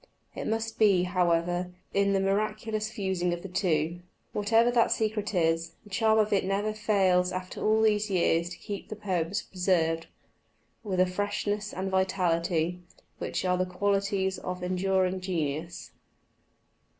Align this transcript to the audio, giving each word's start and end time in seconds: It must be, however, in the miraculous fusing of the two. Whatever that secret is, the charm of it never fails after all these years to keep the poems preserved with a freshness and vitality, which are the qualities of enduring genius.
It 0.33 0.47
must 0.47 0.79
be, 0.79 1.03
however, 1.03 1.75
in 1.93 2.13
the 2.13 2.19
miraculous 2.19 2.89
fusing 2.89 3.33
of 3.33 3.43
the 3.43 3.47
two. 3.47 3.99
Whatever 4.33 4.71
that 4.71 4.91
secret 4.91 5.35
is, 5.35 5.75
the 5.83 5.91
charm 5.91 6.17
of 6.17 6.33
it 6.33 6.43
never 6.43 6.73
fails 6.73 7.31
after 7.31 7.61
all 7.63 7.83
these 7.83 8.09
years 8.09 8.49
to 8.49 8.57
keep 8.57 8.89
the 8.89 8.95
poems 8.95 9.43
preserved 9.43 10.07
with 10.83 10.99
a 10.99 11.05
freshness 11.05 11.71
and 11.71 11.91
vitality, 11.91 12.81
which 13.19 13.45
are 13.45 13.59
the 13.59 13.65
qualities 13.67 14.39
of 14.39 14.63
enduring 14.63 15.21
genius. 15.21 15.91